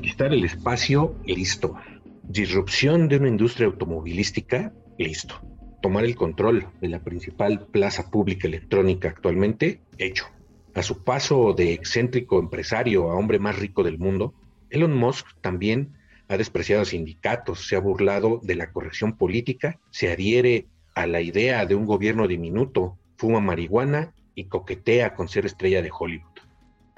[0.00, 1.74] Conquistar el espacio, listo.
[2.22, 5.42] Disrupción de una industria automovilística, listo.
[5.82, 10.24] Tomar el control de la principal plaza pública electrónica actualmente, hecho.
[10.74, 14.32] A su paso de excéntrico empresario a hombre más rico del mundo,
[14.70, 15.92] Elon Musk también
[16.28, 21.66] ha despreciado sindicatos, se ha burlado de la corrección política, se adhiere a la idea
[21.66, 26.29] de un gobierno diminuto, fuma marihuana y coquetea con ser estrella de Hollywood.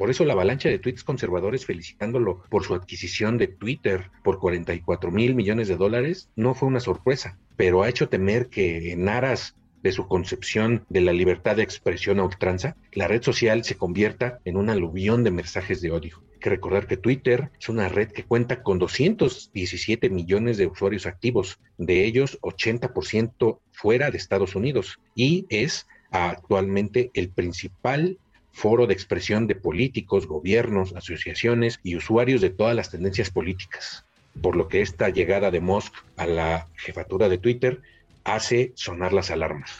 [0.02, 5.12] Por eso la avalancha de tweets conservadores felicitándolo por su adquisición de Twitter por 44
[5.12, 9.54] mil millones de dólares no fue una sorpresa, pero ha hecho temer que en aras
[9.80, 14.40] de su concepción de la libertad de expresión a ultranza, la red social se convierta
[14.44, 16.20] en un aluvión de mensajes de odio.
[16.40, 21.60] Que recordar que Twitter es una red que cuenta con 217 millones de usuarios activos,
[21.78, 28.18] de ellos 80% fuera de Estados Unidos, y es actualmente el principal
[28.52, 34.04] foro de expresión de políticos, gobiernos, asociaciones y usuarios de todas las tendencias políticas.
[34.40, 37.80] Por lo que esta llegada de Musk a la jefatura de Twitter
[38.24, 39.70] hace sonar las alarmas.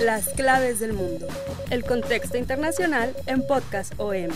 [0.00, 1.26] Las claves del mundo.
[1.70, 4.30] El contexto internacional en Podcast OM.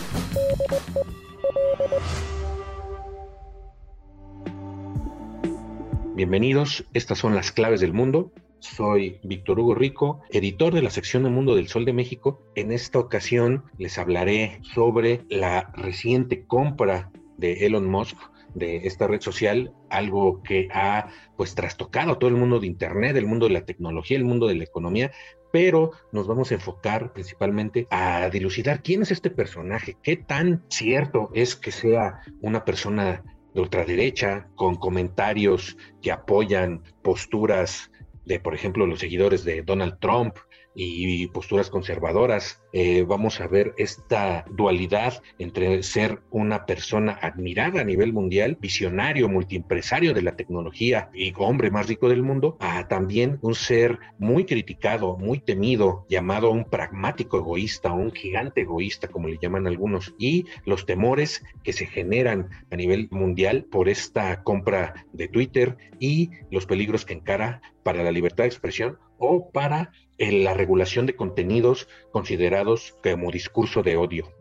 [6.15, 8.31] Bienvenidos, estas son las claves del mundo.
[8.59, 12.41] Soy Víctor Hugo Rico, editor de la sección de Mundo del Sol de México.
[12.55, 18.17] En esta ocasión les hablaré sobre la reciente compra de Elon Musk
[18.55, 23.27] de esta red social, algo que ha pues trastocado todo el mundo de Internet, el
[23.27, 25.11] mundo de la tecnología, el mundo de la economía,
[25.51, 31.29] pero nos vamos a enfocar principalmente a dilucidar quién es este personaje, qué tan cierto
[31.33, 37.91] es que sea una persona de ultraderecha, con comentarios que apoyan posturas
[38.27, 40.35] de, por ejemplo, los seguidores de Donald Trump,
[40.79, 42.61] y posturas conservadoras.
[42.71, 49.27] Eh, vamos a ver esta dualidad entre ser una persona admirada a nivel mundial, visionario,
[49.27, 54.45] multiempresario de la tecnología y hombre más rico del mundo, a también un ser muy
[54.45, 60.45] criticado, muy temido, llamado un pragmático egoísta, un gigante egoísta, como le llaman algunos, y
[60.65, 66.67] los temores que se generan a nivel mundial por esta compra de Twitter y los
[66.67, 71.87] peligros que encara para la libertad de expresión o para en la regulación de contenidos
[72.11, 74.31] considerados como discurso de odio.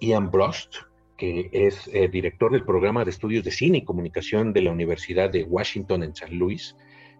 [0.00, 0.76] Ian Brost,
[1.16, 5.30] que es eh, director del programa de estudios de cine y comunicación de la Universidad
[5.30, 6.76] de Washington en San Luis,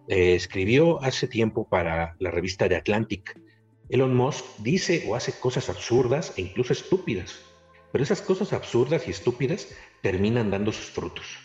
[0.07, 3.39] eh, escribió hace tiempo para la revista The Atlantic.
[3.89, 7.41] Elon Musk dice o hace cosas absurdas e incluso estúpidas,
[7.91, 9.67] pero esas cosas absurdas y estúpidas
[10.01, 11.37] terminan dando sus frutos.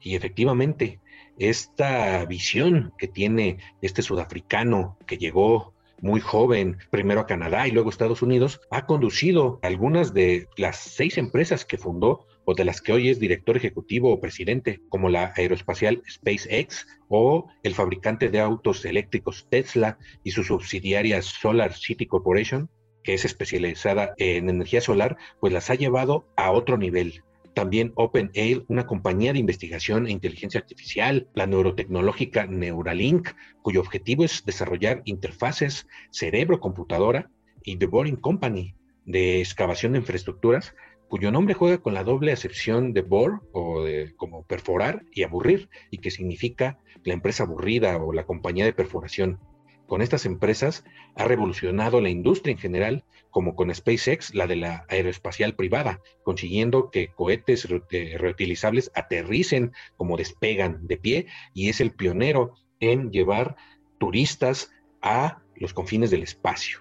[0.00, 1.00] Y efectivamente,
[1.38, 7.88] esta visión que tiene este sudafricano que llegó muy joven, primero a Canadá y luego
[7.88, 12.80] a Estados Unidos, ha conducido algunas de las seis empresas que fundó o de las
[12.80, 18.40] que hoy es director ejecutivo o presidente, como la aeroespacial SpaceX o el fabricante de
[18.40, 22.70] autos eléctricos Tesla y su subsidiaria Solar City Corporation,
[23.02, 27.22] que es especializada en energía solar, pues las ha llevado a otro nivel.
[27.58, 33.30] También OpenAI, una compañía de investigación e inteligencia artificial, la neurotecnológica Neuralink,
[33.62, 37.32] cuyo objetivo es desarrollar interfaces cerebro-computadora,
[37.64, 38.76] y The Boring Company,
[39.06, 40.76] de excavación de infraestructuras,
[41.08, 45.68] cuyo nombre juega con la doble acepción de bore o de como perforar y aburrir,
[45.90, 49.40] y que significa la empresa aburrida o la compañía de perforación
[49.88, 50.84] con estas empresas
[51.16, 56.90] ha revolucionado la industria en general, como con SpaceX, la de la aeroespacial privada, consiguiendo
[56.90, 63.56] que cohetes reutilizables aterricen como despegan de pie y es el pionero en llevar
[63.98, 64.70] turistas
[65.00, 66.80] a los confines del espacio.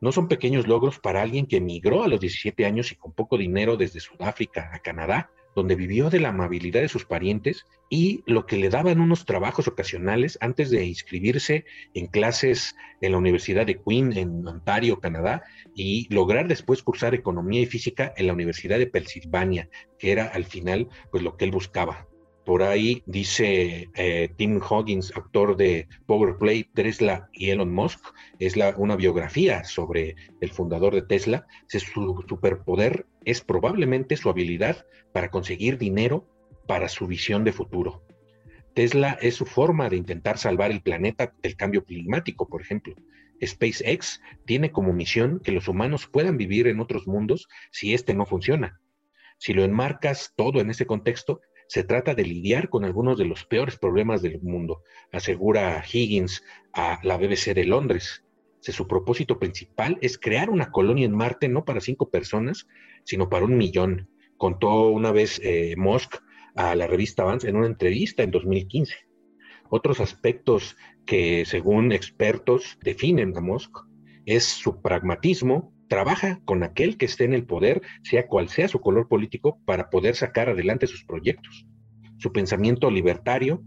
[0.00, 3.36] No son pequeños logros para alguien que emigró a los 17 años y con poco
[3.36, 8.46] dinero desde Sudáfrica a Canadá donde vivió de la amabilidad de sus parientes y lo
[8.46, 11.64] que le daban unos trabajos ocasionales antes de inscribirse
[11.94, 15.42] en clases en la Universidad de Queen en Ontario, Canadá,
[15.74, 19.68] y lograr después cursar economía y física en la Universidad de Pensilvania,
[19.98, 22.06] que era al final pues lo que él buscaba.
[22.48, 28.00] Por ahí dice eh, Tim Hoggins, autor de Power Play, Tesla y Elon Musk,
[28.38, 31.46] es la, una biografía sobre el fundador de Tesla.
[31.66, 36.26] Su superpoder es probablemente su habilidad para conseguir dinero
[36.66, 38.02] para su visión de futuro.
[38.72, 42.94] Tesla es su forma de intentar salvar el planeta del cambio climático, por ejemplo.
[43.44, 48.24] SpaceX tiene como misión que los humanos puedan vivir en otros mundos si este no
[48.24, 48.80] funciona.
[49.36, 53.44] Si lo enmarcas todo en ese contexto, se trata de lidiar con algunos de los
[53.44, 54.82] peores problemas del mundo,
[55.12, 56.42] asegura Higgins
[56.72, 58.24] a la BBC de Londres.
[58.60, 62.66] Su propósito principal es crear una colonia en Marte no para cinco personas,
[63.04, 66.16] sino para un millón, contó una vez eh, Musk
[66.54, 68.94] a la revista Avance en una entrevista en 2015.
[69.70, 73.76] Otros aspectos que, según expertos, definen a Musk
[74.24, 78.80] es su pragmatismo, trabaja con aquel que esté en el poder, sea cual sea su
[78.80, 81.66] color político, para poder sacar adelante sus proyectos.
[82.18, 83.62] Su pensamiento libertario,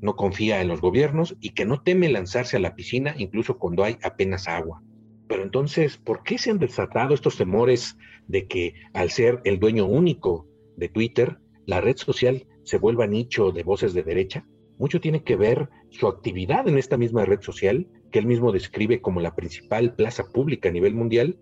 [0.00, 3.84] no confía en los gobiernos y que no teme lanzarse a la piscina incluso cuando
[3.84, 4.82] hay apenas agua.
[5.28, 7.96] Pero entonces, ¿por qué se han desatado estos temores
[8.28, 10.46] de que al ser el dueño único
[10.76, 14.46] de Twitter, la red social se vuelva nicho de voces de derecha?
[14.78, 19.00] Mucho tiene que ver su actividad en esta misma red social, que él mismo describe
[19.00, 21.38] como la principal plaza pública a nivel mundial,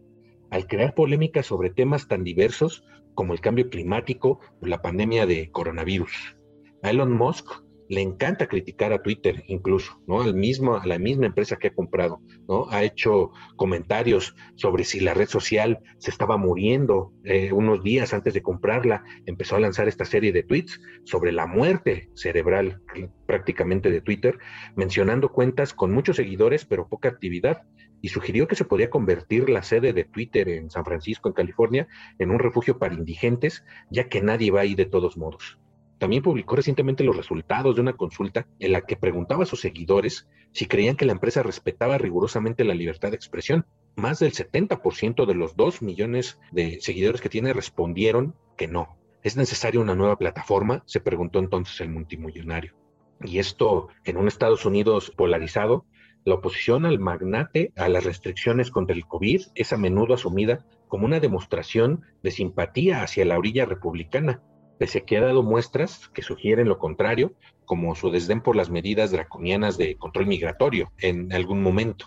[0.51, 2.85] al crear polémicas sobre temas tan diversos
[3.15, 6.37] como el cambio climático o la pandemia de coronavirus.
[6.83, 7.64] Elon Musk
[7.95, 10.21] le encanta criticar a Twitter incluso, ¿no?
[10.21, 12.67] Al mismo, a la misma empresa que ha comprado, ¿no?
[12.71, 18.35] Ha hecho comentarios sobre si la red social se estaba muriendo eh, unos días antes
[18.35, 22.83] de comprarla, empezó a lanzar esta serie de tweets sobre la muerte cerebral
[23.27, 24.39] prácticamente de Twitter,
[24.75, 27.63] mencionando cuentas con muchos seguidores pero poca actividad
[28.03, 31.89] y sugirió que se podía convertir la sede de Twitter en San Francisco, en California,
[32.19, 35.59] en un refugio para indigentes, ya que nadie va ahí de todos modos.
[35.99, 40.29] También publicó recientemente los resultados de una consulta en la que preguntaba a sus seguidores
[40.53, 43.67] si creían que la empresa respetaba rigurosamente la libertad de expresión.
[43.97, 48.97] Más del 70% de los 2 millones de seguidores que tiene respondieron que no.
[49.23, 50.83] ¿Es necesaria una nueva plataforma?
[50.87, 52.75] Se preguntó entonces el multimillonario.
[53.23, 55.87] Y esto en un Estados Unidos polarizado,
[56.25, 61.07] la oposición al magnate a las restricciones contra el COVID es a menudo asumida como
[61.07, 64.43] una demostración de simpatía hacia la orilla republicana,
[64.79, 67.35] pese a que ha dado muestras que sugieren lo contrario,
[67.65, 72.07] como su desdén por las medidas draconianas de control migratorio en algún momento.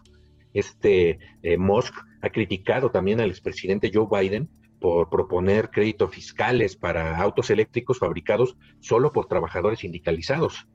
[0.54, 4.50] Este eh, Musk ha criticado también al expresidente Joe Biden
[4.80, 10.68] por proponer créditos fiscales para autos eléctricos fabricados solo por trabajadores sindicalizados.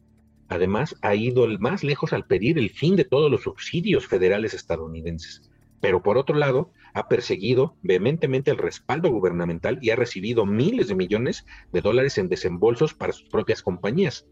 [0.49, 5.51] Además, ha ido más lejos al pedir el fin de todos los subsidios federales estadounidenses.
[5.81, 10.95] Pero por otro lado, ha perseguido vehementemente el respaldo gubernamental y ha recibido miles de
[10.95, 14.27] millones de dólares en desembolsos para sus propias compañías.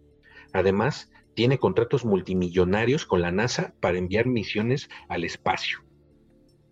[0.53, 5.79] Además, tiene contratos multimillonarios con la NASA para enviar misiones al espacio.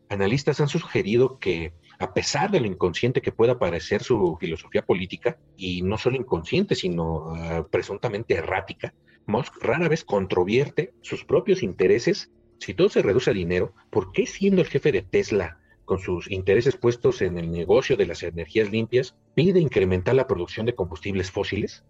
[0.08, 5.38] Analistas han sugerido que, a pesar de lo inconsciente que pueda parecer su filosofía política,
[5.56, 8.94] y no solo inconsciente, sino ah, presuntamente errática,
[9.26, 12.32] Musk rara vez controvierte sus propios intereses.
[12.58, 16.30] Si todo se reduce a dinero, ¿por qué siendo el jefe de Tesla con sus
[16.30, 21.30] intereses puestos en el negocio de las energías limpias, pide incrementar la producción de combustibles
[21.30, 21.82] fósiles?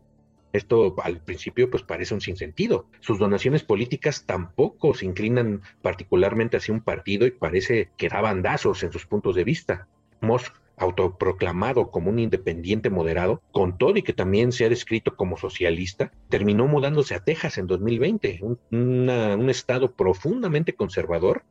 [0.53, 2.87] Esto al principio pues parece un sinsentido.
[3.01, 8.85] Sus donaciones políticas tampoco se inclinan particularmente hacia un partido y parece que da bandazos
[8.85, 9.89] en sus puntos de vista.
[10.21, 15.37] Musk, autoproclamado como un independiente moderado, con todo y que también se ha descrito como
[15.37, 21.43] socialista, terminó mudándose a Texas en 2020, un, un estado profundamente conservador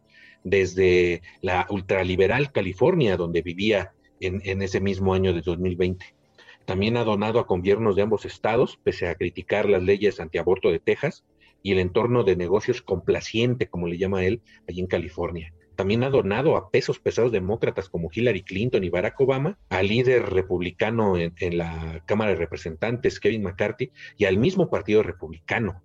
[0.43, 6.05] desde la ultraliberal California, donde vivía en, ese mismo año de 2020.
[6.65, 10.79] También ha donado a gobiernos de ambos estados, pese a criticar las leyes antiaborto de
[10.79, 11.23] Texas
[11.63, 15.53] y el entorno de negocios complaciente, como le llama él, allí en California.
[15.75, 20.29] También ha donado a pesos pesados demócratas como Hillary Clinton y Barack Obama, al líder
[20.31, 25.83] republicano en, en la Cámara de Representantes, Kevin McCarthy, y al mismo Partido Republicano,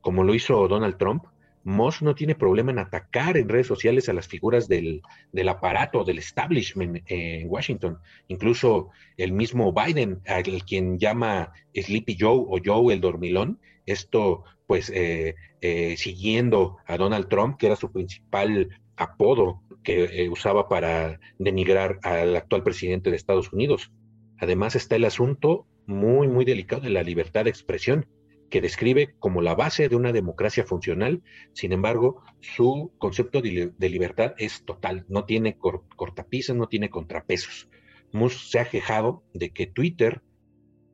[0.00, 1.24] como lo hizo Donald Trump,
[1.64, 5.02] Moss no tiene problema en atacar en redes sociales a las figuras del,
[5.48, 7.98] aparato, del establishment en Washington.
[8.28, 14.90] Incluso el mismo Biden, al quien llama Sleepy Joe o Joe el dormilón, esto pues
[14.90, 21.20] eh, eh, siguiendo a Donald Trump, que era su principal apodo que eh, usaba para
[21.38, 23.92] denigrar al actual presidente de Estados Unidos.
[24.38, 28.06] Además está el asunto muy, muy delicado de la libertad de expresión
[28.52, 31.22] que describe como la base de una democracia funcional.
[31.54, 37.70] Sin embargo, su concepto de, libertad es total, no tiene cortapisas, no tiene contrapesos.
[38.12, 40.20] Musk se ha quejado de que Twitter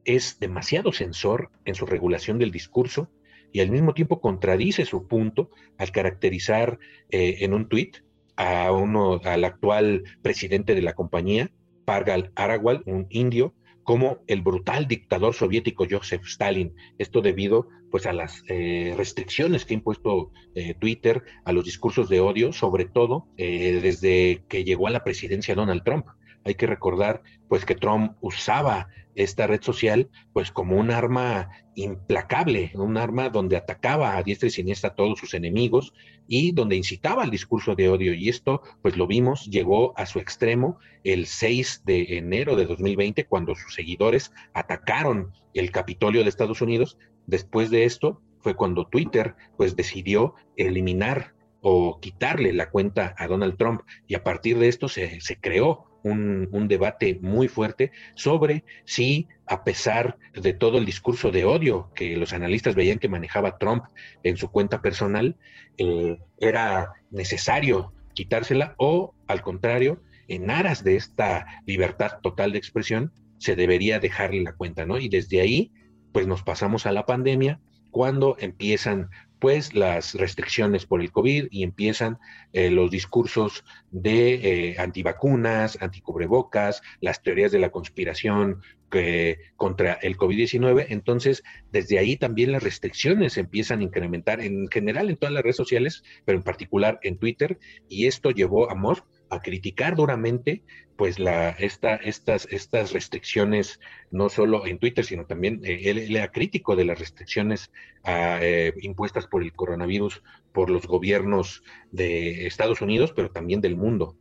[0.04, 3.10] es demasiado censor en su regulación del discurso
[3.52, 6.78] y al mismo tiempo contradice su punto al caracterizar
[7.10, 8.04] eh, en un tuit
[8.36, 11.50] a uno, al actual presidente de la compañía,
[11.84, 13.52] Pargal Arawal, un indio,
[13.88, 16.74] como el brutal dictador soviético Joseph Stalin.
[16.98, 22.10] Esto debido pues a las eh, restricciones que ha impuesto eh, Twitter a los discursos
[22.10, 26.04] de odio, sobre todo desde que llegó a la presidencia Donald Trump.
[26.48, 32.72] Hay que recordar pues que Trump usaba esta red social pues como un arma implacable,
[32.74, 35.92] un arma donde atacaba a diestra y siniestra a todos sus enemigos
[36.26, 40.20] y donde incitaba al discurso de odio y esto pues lo vimos llegó a su
[40.20, 46.62] extremo el 6 de enero de 2020 cuando sus seguidores atacaron el Capitolio de Estados
[46.62, 46.96] Unidos.
[47.26, 53.56] Después de esto fue cuando Twitter pues decidió eliminar o quitarle la cuenta a Donald
[53.58, 59.28] Trump y a partir de esto se, se creó un, debate muy fuerte sobre si,
[59.46, 63.84] a pesar de todo el discurso de odio que los analistas veían que manejaba Trump
[64.22, 65.36] en su cuenta personal,
[65.78, 73.12] eh, era necesario quitársela o, al contrario, en aras de esta libertad total de expresión,
[73.38, 74.98] se debería dejarle la cuenta, ¿no?
[74.98, 75.72] Y desde ahí,
[76.12, 81.62] pues nos pasamos a la pandemia, cuando empiezan pues las restricciones por el COVID y
[81.62, 82.18] empiezan
[82.52, 90.16] eh, los discursos de eh, antivacunas, anticubrebocas, las teorías de la conspiración que, contra el
[90.16, 90.86] COVID-19.
[90.88, 91.42] Entonces,
[91.72, 96.02] desde ahí también las restricciones empiezan a incrementar en general en todas las redes sociales,
[96.24, 100.62] pero en particular en Twitter, y esto llevó a Musk a criticar duramente
[100.98, 103.78] pues la, esta, estas, estas restricciones,
[104.10, 107.70] no solo en Twitter, sino también eh, él, era crítico de las restricciones
[108.02, 113.76] ah, eh, impuestas por el coronavirus por los gobiernos de Estados Unidos, pero también del
[113.76, 114.16] mundo.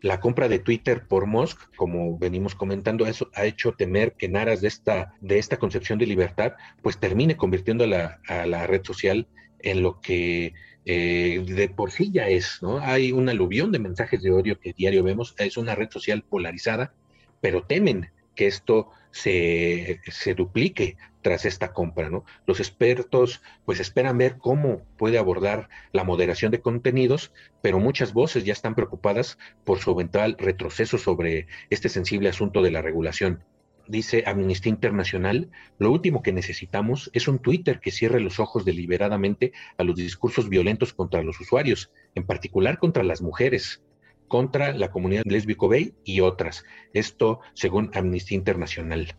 [0.00, 4.36] La compra de Twitter por Musk, como venimos comentando, eso ha hecho temer que en
[4.36, 8.68] aras de esta, de esta concepción de libertad, pues termine convirtiendo a la, a la
[8.68, 9.26] red social
[9.58, 12.78] en lo que eh, de por sí ya es, ¿no?
[12.78, 16.92] Hay un aluvión de mensajes de odio que diario vemos, es una red social polarizada,
[17.40, 22.24] pero temen que esto se, se duplique tras esta compra, ¿no?
[22.46, 28.44] Los expertos pues esperan ver cómo puede abordar la moderación de contenidos, pero muchas voces
[28.44, 33.44] ya están preocupadas por su eventual retroceso sobre este sensible asunto de la regulación
[33.88, 39.52] dice Amnistía Internacional, lo último que necesitamos es un Twitter que cierre los ojos deliberadamente
[39.78, 43.82] a los discursos violentos contra los usuarios, en particular contra las mujeres,
[44.28, 46.64] contra la comunidad lésbico gay y otras.
[46.92, 49.16] Esto según Amnistía Internacional.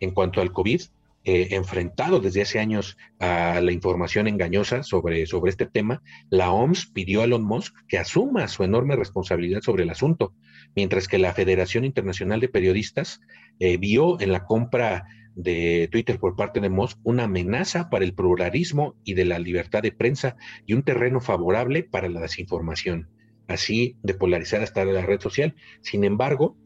[0.00, 0.82] En cuanto al COVID,
[1.30, 6.86] eh, enfrentado desde hace años a la información engañosa sobre, sobre este tema, la OMS
[6.86, 10.32] pidió a Elon Musk que asuma su enorme responsabilidad sobre el asunto,
[10.74, 13.20] mientras que la Federación Internacional de Periodistas
[13.58, 15.04] eh, vio en la compra
[15.34, 19.82] de Twitter por parte de Musk una amenaza para el pluralismo y de la libertad
[19.82, 23.10] de prensa y un terreno favorable para la desinformación,
[23.48, 25.54] así de polarizar hasta la red social.
[25.82, 26.56] Sin embargo,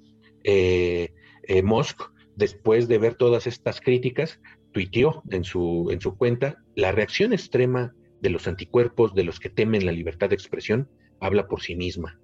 [0.45, 1.09] eh,
[1.65, 4.41] Musk después de ver todas estas críticas,
[4.73, 9.51] tuiteó en su, en su cuenta, la reacción extrema de los anticuerpos, de los que
[9.51, 10.89] temen la libertad de expresión,
[11.21, 12.19] habla por sí misma.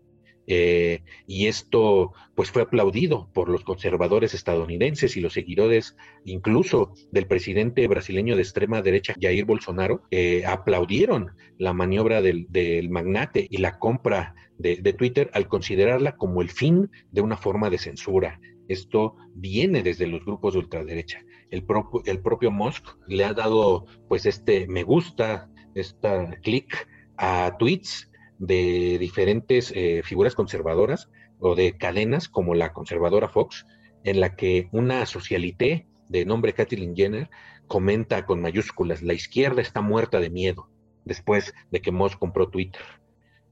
[0.50, 7.26] Eh, y esto pues fue aplaudido por los conservadores estadounidenses y los seguidores incluso del
[7.26, 10.04] presidente brasileño de extrema derecha Jair Bolsonaro
[10.46, 12.48] aplaudieron la maniobra del,
[12.88, 17.76] magnate y la compra de Twitter al considerarla como el fin de una forma de
[17.76, 21.22] censura esto viene desde los grupos de ultraderecha.
[21.50, 28.98] El, propio Musk le ha dado pues este me gusta, esta clic a tweets de
[28.98, 31.08] diferentes eh, figuras conservadoras
[31.40, 33.66] o de cadenas como la conservadora Fox,
[34.04, 37.30] en la que una socialité de nombre Kathleen Jenner
[37.66, 40.68] comenta con mayúsculas, la izquierda está muerta de miedo
[41.04, 42.82] después de que Musk compró Twitter.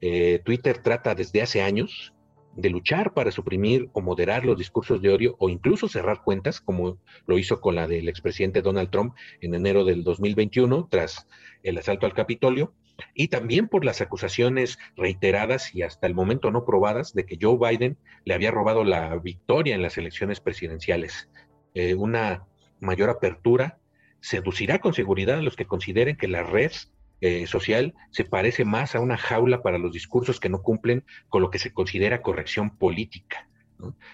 [0.01, 2.13] Eh, Twitter trata desde hace años
[2.57, 6.99] de luchar para suprimir o moderar los discursos de odio o incluso cerrar cuentas, como
[7.27, 11.27] lo hizo con la del expresidente Donald Trump en enero del 2021 tras
[11.63, 12.73] el asalto al Capitolio,
[13.13, 17.57] y también por las acusaciones reiteradas y hasta el momento no probadas de que Joe
[17.59, 21.29] Biden le había robado la victoria en las elecciones presidenciales.
[21.75, 22.47] Eh, una
[22.79, 23.77] mayor apertura
[24.19, 26.71] seducirá con seguridad a los que consideren que la red
[27.21, 31.41] eh, social se parece más a una jaula para los discursos que no cumplen con
[31.41, 33.47] lo que se considera corrección política.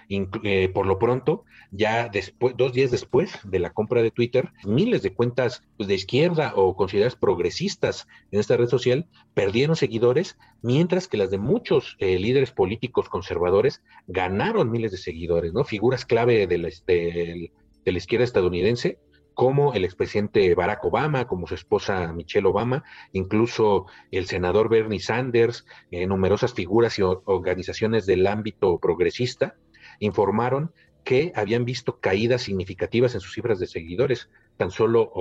[0.09, 5.01] Eh, por lo pronto, ya después, dos días después de la compra de Twitter, miles
[5.01, 11.07] de cuentas pues, de izquierda o consideradas progresistas en esta red social perdieron seguidores, mientras
[11.07, 15.63] que las de muchos eh, líderes políticos conservadores ganaron miles de seguidores, ¿no?
[15.63, 18.99] Figuras clave de la izquierda estadounidense,
[19.33, 25.65] como el expresidente Barack Obama, como su esposa Michelle Obama, incluso el senador Bernie Sanders,
[25.91, 29.55] eh, numerosas figuras y organizaciones del ámbito progresista,
[29.99, 30.71] informaron
[31.03, 34.29] que habían visto caídas significativas en sus cifras de seguidores.
[34.57, 35.11] Tan solo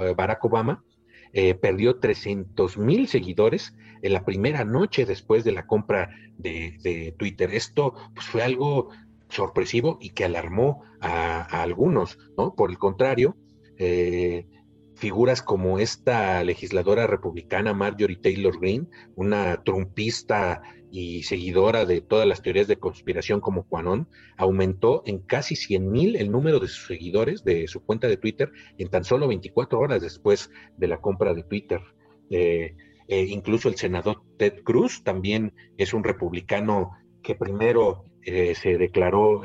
[0.00, 0.84] eh, Barack Obama
[1.32, 7.54] eh, perdió 300 mil seguidores en la primera noche después de la compra de, Twitter.
[7.54, 8.88] Esto pues, fue algo
[9.28, 12.54] sorpresivo y que alarmó a, a algunos, ¿no?
[12.54, 13.36] Por el contrario,
[13.82, 14.46] eh,
[14.94, 20.60] figuras como esta legisladora republicana Marjorie Taylor Greene, una trumpista
[20.90, 24.06] y seguidora de todas las teorías de conspiración como Quanon,
[24.36, 28.52] aumentó en casi 100 mil el número de sus seguidores de su cuenta de Twitter
[28.76, 31.80] en tan solo 24 horas después de la compra de Twitter.
[32.28, 32.74] Eh,
[33.08, 36.90] eh, incluso el senador Ted Cruz también es un republicano
[37.22, 39.40] que primero se declaró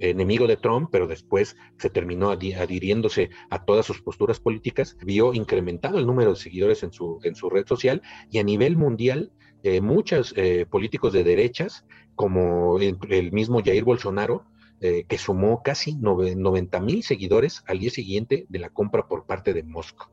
[0.00, 5.98] enemigo de Trump, pero después se terminó adhiriéndose a todas sus posturas políticas, vio incrementado
[5.98, 9.80] el número de seguidores en su, en su red social y a nivel mundial, eh,
[9.80, 14.46] muchos eh, políticos de derechas, como el, mismo Jair Bolsonaro,
[14.80, 19.52] eh, que sumó casi 90 mil seguidores al día siguiente de la compra por parte
[19.52, 20.06] de Moscú.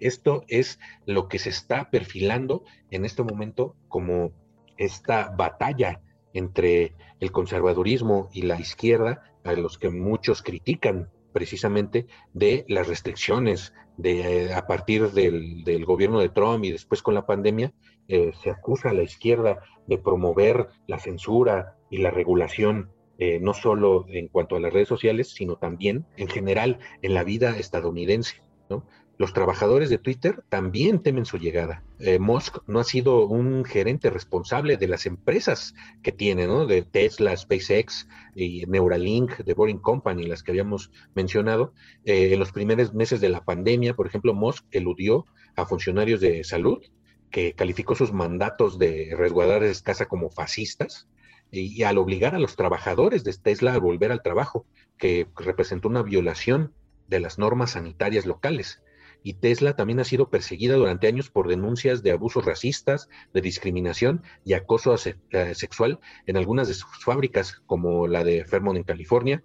[0.00, 4.32] Esto es lo que se está perfilando en este momento como
[4.76, 6.00] esta batalla
[6.32, 13.74] entre el conservadurismo y la izquierda a los que muchos critican precisamente de las restricciones
[13.96, 17.72] de a partir del, gobierno de Trump y después con la pandemia
[18.08, 23.54] eh, se acusa a la izquierda de promover la censura y la regulación eh, no
[23.54, 28.42] solo en cuanto a las redes sociales sino también en general en la vida estadounidense
[28.68, 28.86] ¿no?
[29.16, 31.84] Los trabajadores de Twitter también temen su llegada.
[32.00, 36.66] Eh, Musk no ha sido un gerente responsable de las empresas que tiene, ¿no?
[36.66, 41.72] De Tesla, SpaceX y Neuralink, de Boring Company, las que habíamos mencionado.
[42.04, 46.42] Eh, en los primeros meses de la pandemia, por ejemplo, Musk eludió a funcionarios de
[46.42, 46.82] salud,
[47.30, 51.06] que calificó sus mandatos de resguardar escasa como fascistas,
[51.52, 54.66] y al obligar a los trabajadores de Tesla a volver al trabajo,
[54.98, 56.72] que representó una violación
[57.06, 58.82] de las normas sanitarias locales
[59.24, 64.22] y Tesla también ha sido perseguida durante años por denuncias de abusos racistas, de discriminación
[64.44, 69.42] y acoso eh, sexual en algunas de sus fábricas, como la de Fairmont en California,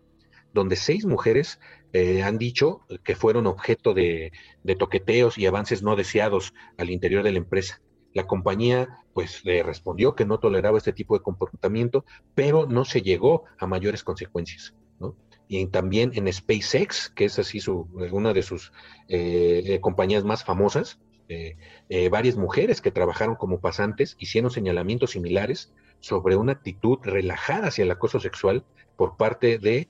[0.53, 1.61] donde seis mujeres
[1.93, 4.33] eh, han dicho que fueron objeto de,
[4.77, 7.81] toqueteos y avances no deseados al interior de la empresa.
[8.13, 12.03] La compañía pues le respondió que no toleraba este tipo de comportamiento,
[12.35, 14.73] pero no se llegó a mayores consecuencias.
[15.51, 18.71] Y también en SpaceX, que es así su, una de sus
[19.09, 20.99] eh, eh, compañías más famosas.
[21.27, 27.83] Eh, varias mujeres que trabajaron como pasantes hicieron señalamientos similares sobre una actitud relajada hacia
[27.83, 28.63] el acoso sexual
[28.95, 29.87] por parte de,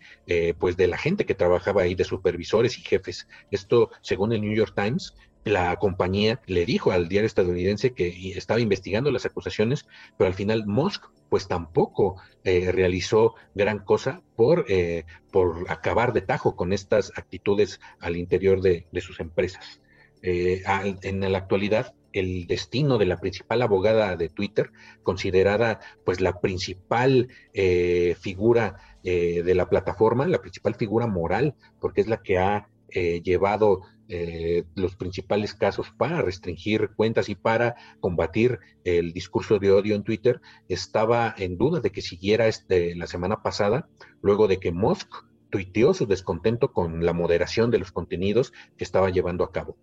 [0.59, 3.27] pues de la gente que trabajaba ahí, de supervisores y jefes.
[3.51, 8.59] Esto, según el New York Times, la compañía le dijo al diario estadounidense que estaba
[8.59, 9.85] investigando las acusaciones,
[10.17, 16.21] pero al final Musk pues tampoco eh, realizó gran cosa por, eh, por acabar de
[16.21, 19.81] tajo con estas actitudes al interior de, sus empresas.
[20.21, 20.63] Eh,
[21.03, 24.71] en la actualidad, el destino de la principal abogada de Twitter,
[25.03, 32.21] considerada pues la principal figura de la plataforma, la principal figura moral, porque es la
[32.21, 39.59] que ha llevado eh, los principales casos para restringir cuentas y para combatir el discurso
[39.59, 43.87] de odio en Twitter, estaba en duda de que siguiera este, la semana pasada,
[44.23, 45.13] luego de que Musk
[45.51, 49.77] tuiteó su descontento con la moderación de los contenidos que estaba llevando a cabo.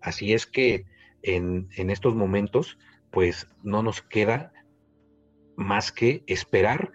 [0.00, 0.84] Así es que
[1.22, 2.76] en, en estos momentos,
[3.12, 4.52] pues no nos queda
[5.56, 6.90] más que esperar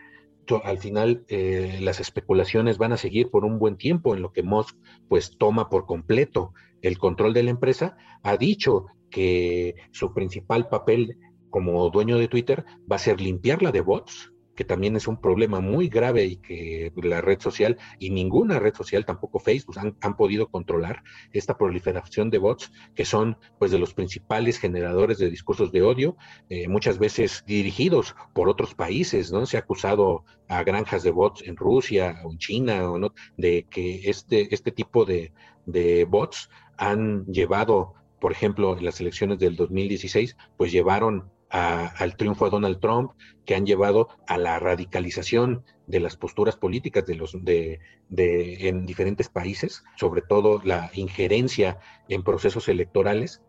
[0.63, 4.43] al final eh, las especulaciones van a seguir por un buen tiempo en lo que
[4.43, 4.77] Musk
[5.07, 11.17] pues toma por completo el control de la empresa, ha dicho que su principal papel
[11.49, 15.59] como dueño de Twitter va a ser limpiarla de bots, que también es un problema
[15.59, 20.47] muy grave y que la red social y ninguna red social, tampoco Facebook, han, podido
[20.47, 25.81] controlar esta proliferación de bots que son pues de los principales generadores de discursos de
[25.81, 26.15] odio,
[26.49, 29.45] eh, muchas veces dirigidos por otros países, ¿no?
[29.45, 33.67] Se ha acusado a granjas de bots en Rusia o en China o no, de
[33.69, 35.33] que este, este tipo de,
[35.65, 42.45] de bots han llevado, por ejemplo, en las elecciones del 2016, pues llevaron al triunfo
[42.45, 43.11] de Donald Trump,
[43.45, 47.79] que han llevado a la radicalización de las posturas políticas de los de,
[48.09, 51.79] en diferentes países, sobre todo la injerencia
[52.09, 53.41] en procesos electorales.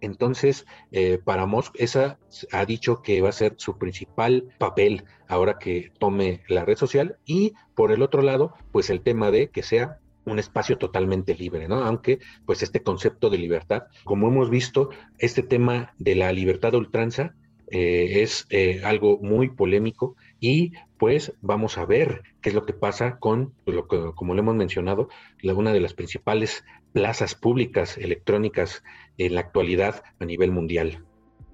[0.00, 2.18] Entonces, eh, para Musk, esa
[2.52, 7.18] ha dicho que va a ser su principal papel ahora que tome la red social.
[7.24, 9.98] Y por el otro lado, pues el tema de que sea
[10.30, 11.84] un espacio totalmente libre, ¿no?
[11.84, 16.78] Aunque, pues, este concepto de libertad, como hemos visto, este tema de la libertad de
[16.78, 17.34] ultranza
[17.70, 22.72] eh, es eh, algo muy polémico y pues vamos a ver qué es lo que
[22.72, 25.10] pasa con, lo que, como lo hemos mencionado,
[25.42, 28.82] una de las principales plazas públicas electrónicas
[29.18, 31.04] en la actualidad a nivel mundial.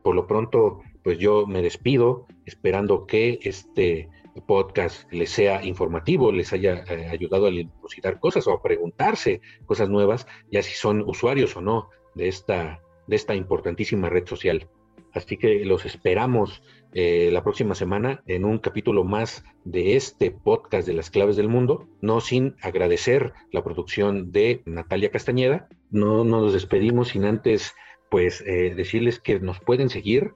[0.03, 4.09] Por lo pronto, pues yo me despido esperando que este
[4.43, 9.89] podcast les sea informativo, les haya eh, ayudado a dilucidar cosas o a preguntarse cosas
[9.89, 14.69] nuevas, ya si son usuarios o no de esta, de esta importantísima red social.
[15.13, 20.87] Así que los esperamos eh, la próxima semana en un capítulo más de este podcast
[20.87, 25.69] de las claves del mundo, no sin agradecer la producción de Natalia Castañeda.
[25.91, 27.75] No nos despedimos sin antes
[28.11, 30.35] pues eh, decirles que nos pueden seguir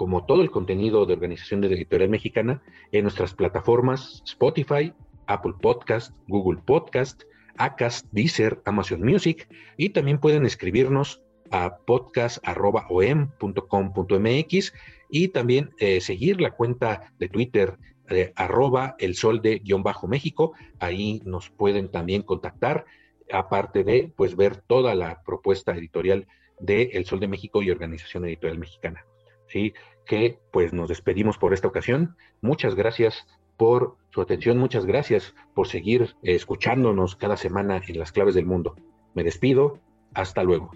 [0.00, 4.94] como todo el contenido de Organización de Editorial Mexicana en nuestras plataformas Spotify,
[5.26, 7.24] Apple Podcast, Google Podcast,
[7.58, 14.72] Acast, Deezer, Amazon Music y también pueden escribirnos a podcast.om.com.mx
[15.10, 17.76] y también eh, seguir la cuenta de Twitter
[18.08, 20.54] de arroba el sol de guion bajo México.
[20.78, 22.86] Ahí nos pueden también contactar,
[23.30, 26.26] aparte de pues ver toda la propuesta editorial
[26.58, 29.04] de El Sol de México y Organización Editorial Mexicana.
[29.50, 29.74] Sí,
[30.06, 32.16] que pues nos despedimos por esta ocasión.
[32.40, 38.34] Muchas gracias por su atención, muchas gracias por seguir escuchándonos cada semana en las claves
[38.34, 38.76] del mundo.
[39.14, 39.78] Me despido,
[40.14, 40.70] hasta luego.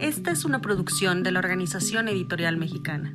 [0.00, 3.14] Esta es una producción de la Organización Editorial Mexicana.